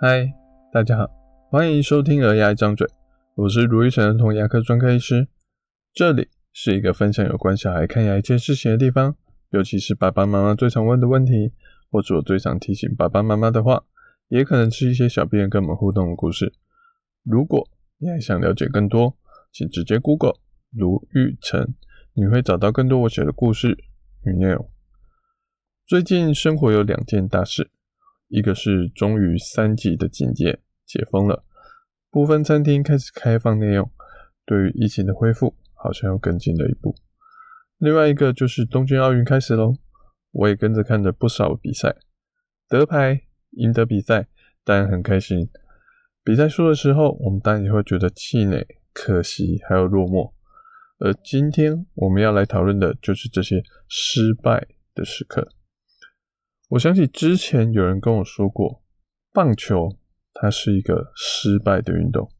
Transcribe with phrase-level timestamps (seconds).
[0.00, 0.32] 嗨，
[0.70, 1.10] 大家好，
[1.50, 2.86] 欢迎收听《儿牙一张嘴》，
[3.34, 5.26] 我是卢玉成儿童牙科专科医师。
[5.92, 9.16] 这里是一个分享有关小孩看牙一件事情的地方，
[9.50, 11.52] 尤其是爸爸妈妈最常问的问题，
[11.90, 13.82] 或者我最常提醒爸爸妈妈的话，
[14.28, 16.52] 也可能是一些小编跟我们互动的故事。
[17.24, 19.16] 如果你还想了解更多，
[19.50, 20.34] 请直接 Google
[20.70, 21.74] 卢玉成，
[22.12, 23.76] 你会找到更多我写的故事
[24.22, 24.70] 与内容。
[25.84, 27.72] 最近生活有两件大事。
[28.28, 31.44] 一个是终于三级的警戒解封了，
[32.10, 33.90] 部分餐厅开始开放内用，
[34.46, 36.94] 对于疫情的恢复好像又更进了一步。
[37.78, 39.74] 另外一个就是东京奥运开始喽，
[40.32, 41.96] 我也跟着看了不少比赛，
[42.68, 44.28] 得牌赢得比赛
[44.64, 45.48] 当然很开心，
[46.22, 50.32] 比赛输的时候我们当然也会觉得气馁、可惜还有落寞。
[50.98, 55.48] 而今天我们要来讨论的就是这些失败的时刻。
[56.68, 58.82] 我想起之前有人跟我说过，
[59.32, 59.96] 棒球
[60.34, 62.30] 它是一个失败的运动，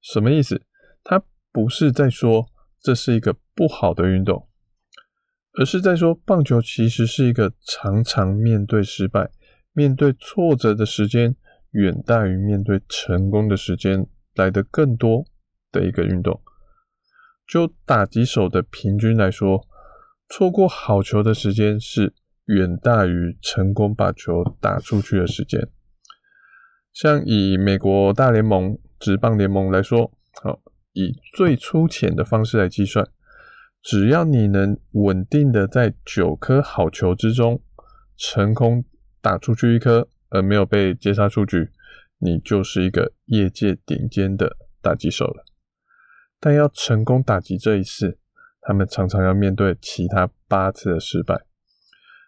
[0.00, 0.62] 什么意思？
[1.02, 2.46] 他不是在说
[2.80, 4.48] 这是一个不好的运动，
[5.58, 9.28] 而是在说棒球其实是一个常常面对失败、
[9.72, 11.34] 面对挫折的时间
[11.72, 15.24] 远大于面对成功的时间来得更多
[15.72, 16.40] 的一个运动。
[17.48, 19.66] 就打击手的平均来说，
[20.28, 22.14] 错过好球的时间是。
[22.46, 25.68] 远大于成功把球打出去的时间。
[26.92, 30.60] 像以美国大联盟职棒联盟来说，好，
[30.92, 33.08] 以最粗浅的方式来计算，
[33.82, 37.60] 只要你能稳定的在九颗好球之中
[38.16, 38.84] 成功
[39.20, 41.70] 打出去一颗，而没有被接杀出局，
[42.18, 45.44] 你就是一个业界顶尖的打击手了。
[46.38, 48.18] 但要成功打击这一次，
[48.60, 51.44] 他们常常要面对其他八次的失败。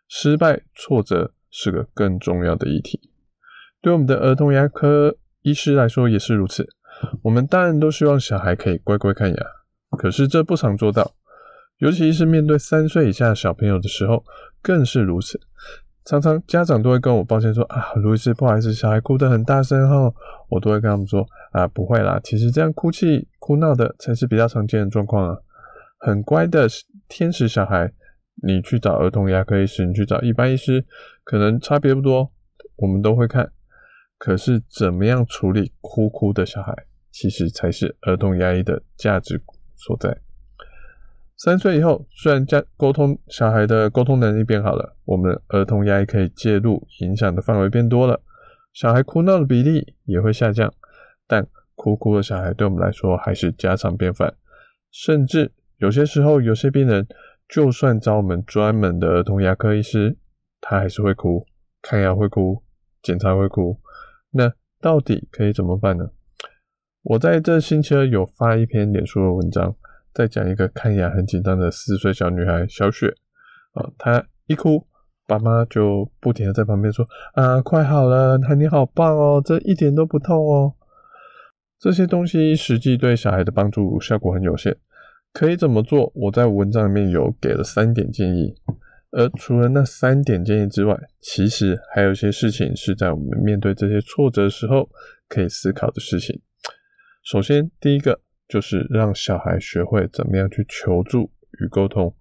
[0.08, 3.10] 失败、挫折是个更重要的议题，
[3.80, 6.68] 对我们的儿童牙科医师来说也是如此。
[7.22, 9.46] 我们当然都希望小孩可以乖乖看牙，
[9.98, 11.14] 可是这不常做到，
[11.78, 14.24] 尤其是面对三岁以下的小朋友的时候，
[14.62, 15.40] 更是如此。
[16.04, 20.14] 常常家长都会跟我抱歉说：“啊，卢医师，不好意思，小孩哭得很大声哦。”
[20.48, 25.36] 我都会跟他们说：“啊，不会啦，其实这样哭泣、哭闹的才是比较常见的状况啊，
[25.98, 26.68] 很乖的
[27.08, 27.92] 天使小孩。”
[28.42, 30.84] 你去找儿童牙科医师，你去找一般医师，
[31.24, 32.30] 可能差别不多，
[32.76, 33.50] 我们都会看。
[34.18, 36.74] 可是怎么样处理哭哭的小孩，
[37.10, 39.42] 其实才是儿童牙医的价值
[39.74, 40.18] 所在。
[41.36, 48.22] 三岁以后，虽然家沟通小孩的沟通能力变好了，我们儿童牙医可以介入，影响的范围变多了，
[48.72, 50.72] 小孩哭闹的比例也会下降，
[51.26, 54.34] 但哭哭的小孩对我们来说还是家常便饭，
[54.90, 57.06] 甚至有些时候有些病人。
[57.48, 60.16] 就算找我们专门的儿童牙科医师，
[60.60, 61.46] 他还是会哭，
[61.80, 62.62] 看牙会哭，
[63.02, 63.80] 检查会哭。
[64.30, 66.10] 那到底可以怎么办呢？
[67.02, 69.74] 我在这星期二有发一篇脸书的文章，
[70.12, 73.14] 在讲一个看牙很紧张的四岁小女孩小雪
[73.74, 74.84] 啊，她一哭，
[75.26, 80.74] 爸妈就不停的在旁边说啊，快好了，你好棒哦，这一点都不痛哦。
[81.78, 84.76] 这些东西实际对小孩的帮助效果很有限。
[85.36, 86.10] 可以怎么做？
[86.14, 88.54] 我在文章里面有给了三点建议，
[89.10, 94.88] 而除了那三点建议之外，其实还有一些事情是在我们面对这些挫折的时候
[95.28, 96.40] 可以思考的事情。
[97.22, 101.30] 首先，第一个就是让小孩学会怎么样去求助
[101.60, 102.16] 与沟通。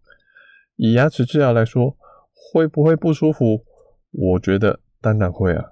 [0.75, 1.95] 以牙齿治疗来说，
[2.33, 3.63] 会不会不舒服？
[4.11, 5.63] 我觉得当然会啊，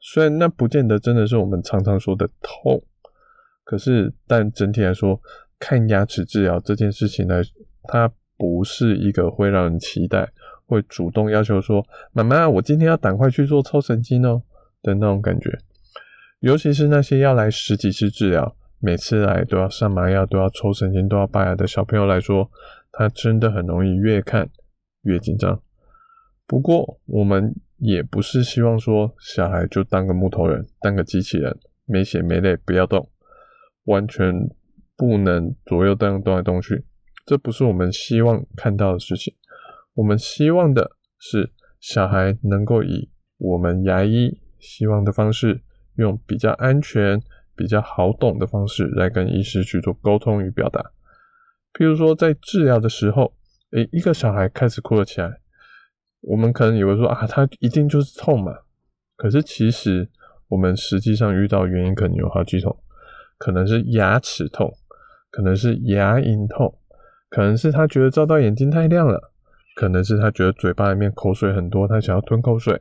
[0.00, 2.84] 虽然那不见得真的是我们常常说的痛，
[3.64, 5.18] 可是但整体来说。
[5.60, 7.42] 看牙齿治疗这件事情呢，
[7.82, 10.26] 它不是一个会让人期待、
[10.64, 14.42] 会主动要求说“妈妈，我今天要赶快去做抽神经哦”
[14.82, 15.58] 的那种感觉。
[16.40, 22.50] 尤其是那些要来十几次治疗，每次来都要上麻药、都要抽神经、都要拔牙的小朋友来说，
[22.90, 24.48] 他真的很容易越看
[25.02, 25.60] 越紧张。
[26.46, 31.54] 不过，我们也不是希望说小孩就当个木头人、当个机器人，
[31.84, 33.06] 没血没泪，不要动，
[33.84, 34.48] 完全。
[35.00, 36.84] 不能左右动动来动去，
[37.24, 39.34] 这不是我们希望看到的事情。
[39.94, 41.50] 我们希望的是
[41.80, 43.08] 小孩能够以
[43.38, 45.62] 我们牙医希望的方式，
[45.96, 47.18] 用比较安全、
[47.56, 50.82] 比较好懂的方式来跟医师去做沟通与表达。
[51.72, 53.32] 譬如说，在治疗的时候，
[53.72, 55.40] 诶，一个小孩开始哭了起来，
[56.20, 58.52] 我们可能以为说啊，他一定就是痛嘛。
[59.16, 60.06] 可是其实
[60.48, 62.78] 我们实际上遇到原因可能有好几种，
[63.38, 64.70] 可能是牙齿痛。
[65.30, 66.78] 可能是牙龈痛，
[67.28, 69.32] 可能是他觉得照到眼睛太亮了，
[69.76, 72.80] 可能是他觉得嘴巴里面口水很多，他想要吞口水，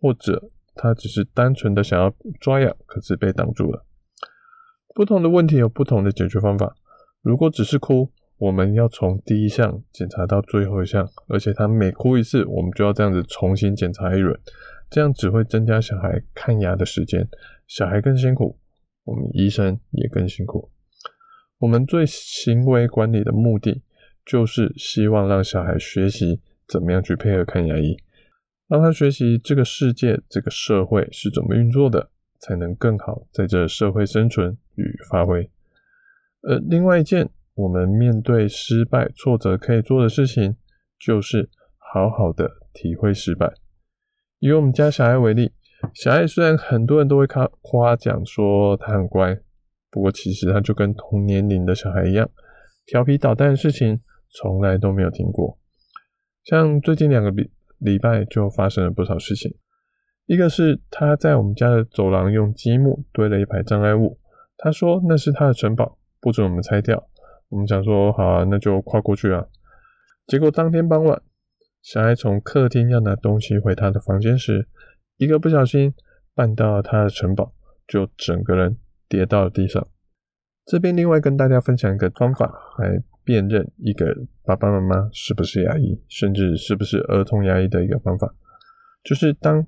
[0.00, 3.84] 或者他只是单纯的想要抓痒，可是被挡住了。
[4.94, 6.74] 不同的问题有不同的解决方法。
[7.22, 14.38] 如果只是哭，我们要从第一项检查到最后一项，而且他每哭一次，我们就要这样子重新检查一轮，
[14.90, 17.28] 这样只会增加小孩看牙的时间，
[17.66, 18.58] 小孩更辛苦，
[19.04, 20.70] 我们医生也更辛苦。
[21.60, 23.82] 我们对行为管理的目的，
[24.26, 27.96] 就是希望让小孩学习怎么样去配合看牙医，
[28.66, 35.50] 让他学习这个世界、这个社会是怎么运作的，才能更好在这社会生存与发挥。
[36.42, 40.56] 而另外一件，我们面对失败、挫折可以做的事情，
[40.98, 43.52] 就是好好的体会失败。
[44.38, 45.52] 以我们家小孩为例，
[45.92, 49.38] 小孩虽然很多人都会夸夸奖说他很乖，
[49.90, 52.30] 不过其实他就跟同年龄的小孩一样，
[52.86, 55.58] 调皮捣蛋的事情从来都没有停过。
[56.44, 59.54] 像最近两个礼礼拜就发生了不少事情，
[60.26, 64.18] 一个是他在我们家的走廊用积木堆了一排障碍物，
[64.56, 67.08] 他说那是他的城堡，不准我们拆掉。
[67.48, 69.44] 我们想说好啊，那就跨过去啊。
[70.26, 71.20] 结果当天傍晚，
[71.82, 74.68] 小孩从客厅要拿东西回他的房间时，
[75.16, 75.92] 一个不小心
[76.34, 77.52] 绊到了他的城堡，
[77.88, 78.78] 就整个人
[79.10, 79.86] 跌到了地上。
[80.64, 82.46] 这边另外跟大家分享一个方法
[82.78, 84.06] 来辨认一个
[84.44, 88.32] 爸爸妈妈是不是牙医，甚至是不是儿童牙医的一个方法，
[89.02, 89.66] 就是当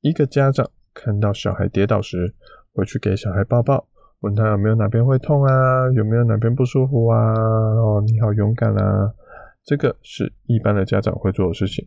[0.00, 2.34] 一个家长看到小孩跌倒时，
[2.72, 3.86] 回去给小孩抱抱。
[4.20, 5.88] 问他有没有哪边会痛啊？
[5.92, 7.16] 有没有哪边不舒服啊？
[7.22, 9.12] 哦，你好勇敢啊！
[9.64, 11.86] 这个是一般的家长会做的事情。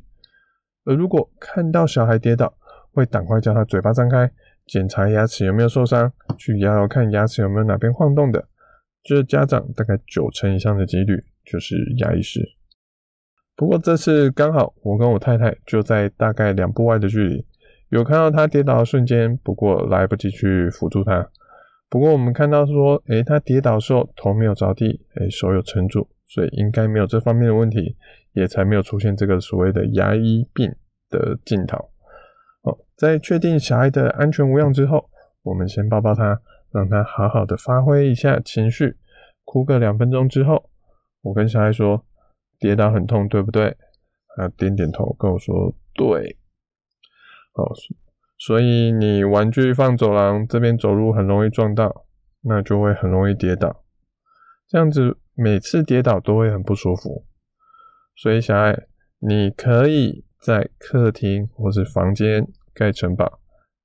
[0.86, 2.54] 而如果看到小孩跌倒，
[2.94, 4.31] 会赶快叫他嘴巴张开，
[4.65, 8.47] 检查牙齿有没有受伤，去摇摇看牙齿有没有哪边晃动的。
[9.03, 12.39] 这家长大概九成以上的几率就是牙医师。
[13.55, 17.45] 不过这次刚好我跟我太太就在大概两步外的距离，
[17.89, 21.29] 有看到他跌倒的瞬间，不过来不及去辅助他。
[21.89, 27.97] 不过我们看到说，诶，他跌倒的时候头没有着地，诶，手有撑住，所以应该没有这方面的问题，
[28.31, 30.73] 也才没有出现这个所谓的牙医病
[31.09, 31.90] 的镜头。
[33.01, 35.09] 在确定小孩的安全无恙之后，
[35.42, 36.39] 我们先抱抱他，
[36.71, 38.95] 让他好好的发挥一下情绪，
[39.44, 40.69] 哭个两分钟之后，
[41.24, 42.06] 我跟小孩说，
[42.59, 43.75] 跌倒很痛，对不对？
[44.38, 46.38] 他点点头跟我说，对。
[47.53, 47.74] 好。
[48.38, 52.06] 所以你玩具放走廊这边走路很容易撞到，
[52.42, 53.83] 那就会很容易跌倒。
[54.68, 57.25] 这样子每次跌倒都会很不舒服。
[58.15, 58.77] 所以小爱，
[59.18, 63.39] 你可以在客厅或是房间盖城堡，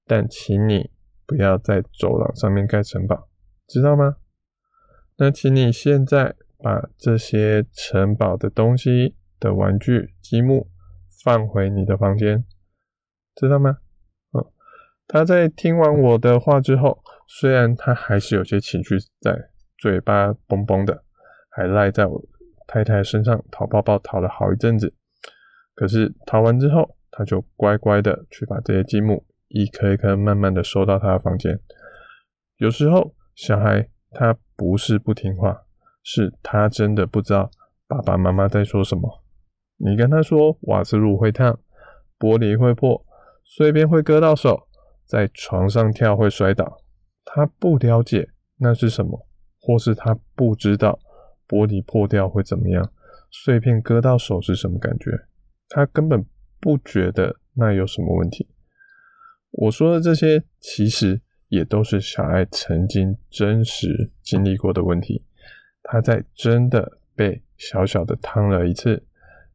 [0.06, 0.90] 但请你
[1.26, 3.28] 不要在走廊上面盖城堡，
[3.66, 4.16] 知道吗？
[5.16, 10.70] 那请你现在把这些城堡的东西的玩具积木
[11.24, 12.44] 放回你的房间，
[13.34, 13.78] 知道吗？
[14.32, 14.44] 嗯
[15.08, 21.04] 他在听完我的话之后，虽然他还是有些情绪在，嘴巴嘣嘣的，
[21.50, 22.20] 还赖在我
[22.66, 24.92] 太太身上讨抱抱，讨了好一阵子。
[25.76, 31.58] 可是讨完之后，他就乖乖的去把这些积木一颗一颗慢慢的收到他的房间。
[32.58, 35.62] 有时候小孩他不是不听话，
[36.02, 37.50] 是他真的不知道
[37.86, 39.22] 爸爸妈妈在说什么。
[39.76, 41.58] 你跟他说瓦斯炉会烫，
[42.18, 43.04] 玻璃会破，
[43.44, 44.66] 碎片会割到手。
[45.04, 46.78] 在床上跳会摔倒，
[47.24, 49.28] 他不了解那是什么，
[49.60, 50.98] 或是他不知道
[51.46, 52.90] 玻璃破掉会怎么样，
[53.30, 55.12] 碎片割到手是什么感觉，
[55.68, 56.26] 他根本
[56.66, 58.48] 不觉得那有什么问题。
[59.52, 65.24] 我说的这些，其实也都是小爱曾经真实经历过的问题。
[65.84, 69.00] 他在真的被小小的烫了一次，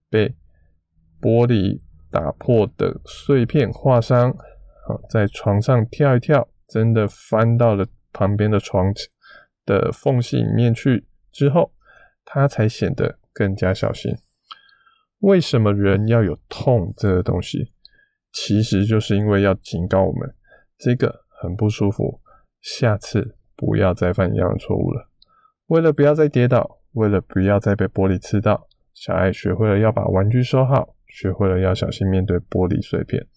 [0.09, 0.33] 被
[1.19, 4.33] 玻璃打破的碎片划伤。
[5.09, 8.85] 在床上跳一跳，真的翻到了旁边的床
[9.65, 11.73] 的缝隙里面去之后，
[12.23, 14.15] 他才显得更加小心。
[15.21, 17.71] 为什么人要有痛这个东西？
[18.31, 20.33] 其实就是因为要警告我们，
[20.77, 22.19] 这个很不舒服，
[22.61, 25.09] 下次不要再犯一样的错误了。
[25.67, 33.27] 为了不要再跌倒，为了不要再被玻璃刺到，小爱学会了要把玩具收好，学会了要小心面对玻璃碎片。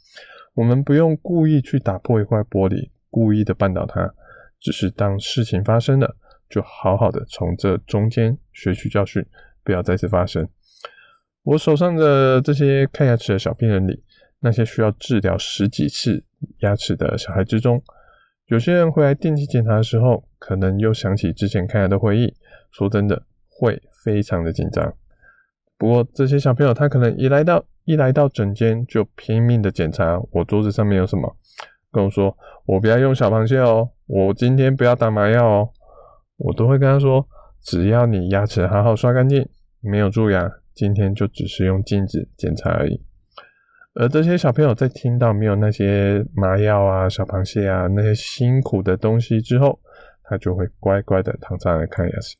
[0.54, 4.14] 我们不用故意去打破一块玻璃，故意的绊倒它，
[4.58, 6.16] 只是当事情发生了，
[6.48, 9.26] 就好好的从这中间学取教训，
[9.62, 10.48] 不要再次发生。
[11.44, 14.02] 我手上的这些看牙齿的小病人里，
[14.40, 16.24] 那些需要治疗十几次
[16.58, 17.82] 牙齿的小孩之中，
[18.46, 22.34] 有些人回来定期检查的时候，可能又想起之前看牙的回忆，
[22.72, 24.92] 说真的，会非常的紧张。
[25.78, 27.64] 不过这些小朋友他可能一来到。
[27.86, 31.36] 一来到诊间就拼命的检查我桌子上面有什么，
[31.92, 32.34] 跟我说
[32.64, 35.68] 我不要用小螃蟹哦，我今天不要打麻药哦，
[36.38, 37.28] 我都会跟他说，
[37.60, 39.46] 只要你牙齿好好刷干净，
[39.82, 43.00] 没有蛀牙，今天就只是用镜子检查而已。
[43.94, 49.78] 而这些小朋友在听到没有那些麻药啊、小螃蟹啊那些辛苦的东西之后，
[50.24, 52.36] 他就会乖乖的躺上来看牙齿。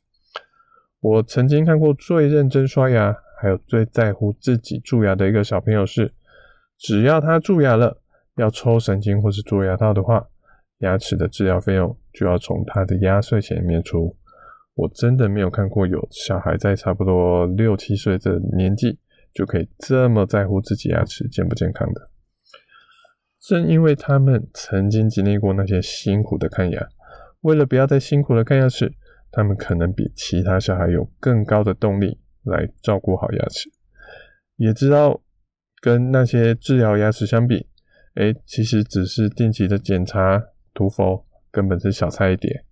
[0.99, 6.11] 我曾经看过最认真刷牙，还有最在乎自己蛀牙的一个小朋友是，
[6.77, 8.01] 只要他蛀牙了，
[8.35, 10.27] 要抽神经或是做牙套的话，
[10.79, 14.17] 牙齿的治疗费用就要从他的压岁钱里面出。
[14.75, 18.99] 我真的没有看过有小孩在差不多六七岁这年纪
[19.33, 22.09] 就可以这么在乎自己牙齿健不健康的。
[23.39, 26.87] 正因为他们曾经经历过那些辛苦的看牙，
[27.41, 28.93] 为了不要再辛苦的看牙齿。
[29.31, 33.69] 他们可能比其他小孩有更高的动力来照顾好牙齿，
[34.55, 35.21] 也知道
[35.81, 37.67] 跟那些治疗牙齿相比，
[38.13, 40.41] 哎，其实只是定期的检查、
[40.73, 42.63] 涂氟，根本是小菜一碟，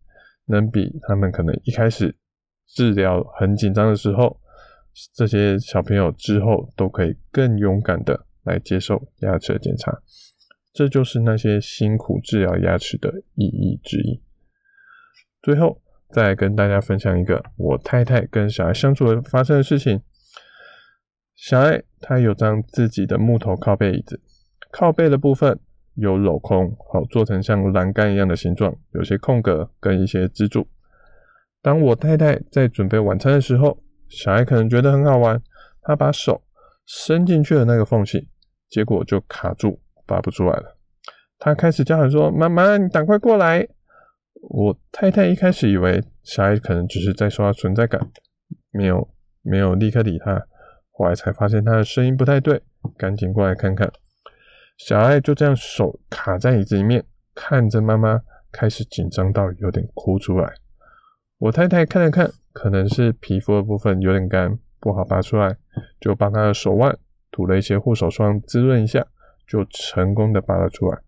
[0.45, 2.15] 能比他们可能一开始
[2.67, 4.39] 治疗很紧张的时候，
[5.13, 10.01] 这些小朋友之后都可以更勇敢的来接受牙齿的检查，
[10.73, 14.21] 这就是那些辛苦治疗牙齿的意义之一。
[15.41, 15.79] 最后。
[16.13, 19.99] 再跟大家分享一个我太太跟小爱相处的发生的事情。
[21.35, 24.21] 小爱她有张自己的木头靠背椅子，
[24.69, 25.59] 靠背的部分
[25.95, 30.67] 有镂空，好做成像栏杆一样的形状，有些空格跟一些支柱。
[31.61, 33.77] 当我太太在准备晚餐的时候，
[34.09, 35.41] 小孩可能觉得很好玩，
[35.81, 36.41] 她把手
[36.85, 38.27] 伸进去了那个缝隙，
[38.69, 40.77] 结果就卡住，拔不出来了。
[41.39, 43.67] 她开始叫喊说：“妈妈，你赶快过来！”
[44.49, 48.09] 我太太一开始以为小爱可能只是在刷存在感，
[48.71, 49.09] 没有
[49.41, 50.45] 没有立刻理他。
[50.91, 52.61] 后来才发现他的声音不太对，
[52.97, 53.89] 赶紧过来看看。
[54.77, 57.03] 小爱就这样手卡在椅子里面，
[57.35, 60.51] 看着妈妈，开始紧张到有点哭出来。
[61.37, 65.55] 我太太看了看，可能是皮肤的部分有点干，不好拔出来，
[65.99, 66.97] 就帮她的手腕
[67.31, 69.05] 涂了一些护手霜滋润一下，
[69.47, 70.99] 就成功的拔了出来。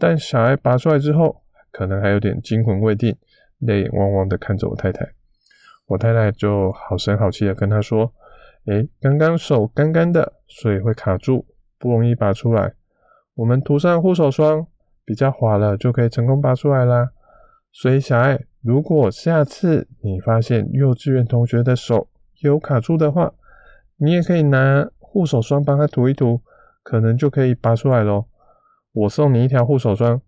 [0.00, 3.16] 但小爱拔出来之后，可能还有点惊魂未定，
[3.58, 5.12] 泪眼汪汪的看着我太太，
[5.86, 8.12] 我太太就好声好气的跟她说
[8.66, 11.46] ：“诶，刚刚手干干的，所以会卡住，
[11.78, 12.72] 不容易拔出来。
[13.34, 14.66] 我们涂上护手霜，
[15.04, 17.10] 比较滑了，就可以成功拔出来啦。
[17.72, 22.08] 所以小爱，如果下次你发现幼稚园同学的手
[22.40, 23.32] 有卡住的话，
[23.96, 26.40] 你也可以拿护手霜帮他涂一涂，
[26.82, 28.28] 可能就可以拔出来咯。
[28.92, 30.20] 我送你一条护手霜。”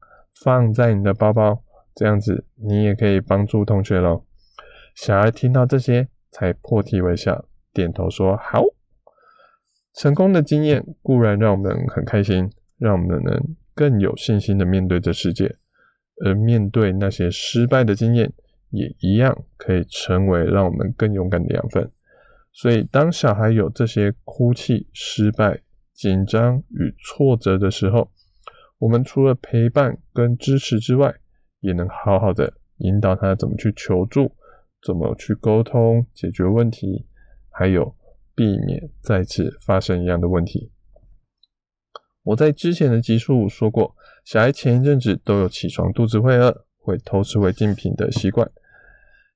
[0.44, 1.62] 放在你的包包，
[1.94, 4.22] 这样子你也可以帮助同学喽。
[4.94, 8.62] 小爱听到这些，才破涕为笑，点头说好。
[9.94, 15.56] 成功的经验固然让我们很开心，让我们能更有信心的面对这世界，
[16.24, 18.32] 而面对那些失败的经验，
[18.70, 21.90] 也一样可以成为让我们更勇敢的养分。
[22.52, 25.60] 所以，当小孩有这些哭泣、失败、
[25.92, 28.10] 紧张与挫折的时候，
[28.78, 31.14] 我们除了陪伴跟支持之外，
[31.60, 34.32] 也能好好的引导他怎么去求助，
[34.82, 37.06] 怎么去沟通解决问题，
[37.50, 37.94] 还有
[38.34, 40.70] 避免再次发生一样的问题。
[42.26, 48.50] 我在之前的集数说过，小孩前一阵子都有起床肚子会饿，会偷吃违禁品的习惯。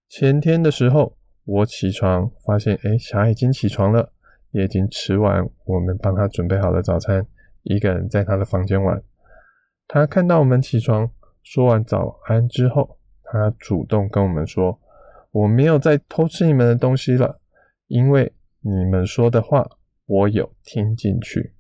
[0.08, 4.12] 前天的时候，我起床发现，哎，小孩已经起床了，
[4.50, 7.24] 也已经吃完我们帮他准备好的早餐，
[7.62, 9.00] 一个人在他的房间玩。
[9.86, 11.08] 他看到我们起床，
[11.44, 14.76] 说完早安之后，他主动跟我们说
[15.30, 17.40] ：“我没有再偷吃你们的东西了，
[17.86, 18.32] 因为
[18.62, 19.64] 你们说的话
[20.06, 21.52] 我有听进去。”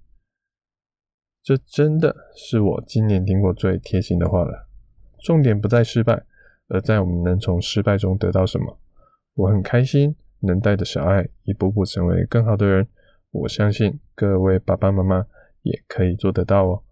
[1.42, 4.68] 这真的是我今年听过最贴心的话了。
[5.22, 6.22] 重点不在失败，
[6.68, 8.78] 而在我们能从失败中得到什么。
[9.34, 12.86] 我很开心能带着小爱一步步成为更好的人。
[13.30, 15.24] 我相信各位爸爸妈妈
[15.62, 16.82] 也可以做得到哦。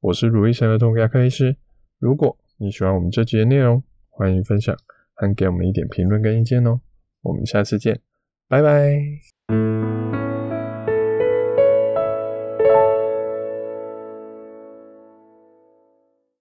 [0.00, 1.56] 我是鲁医生儿童牙科医师。
[1.98, 4.74] 如果你喜欢我们这集的内容，欢迎分享
[5.14, 6.80] 和给我们一点评论跟意见哦。
[7.22, 8.00] 我们下次见，
[8.48, 9.99] 拜拜。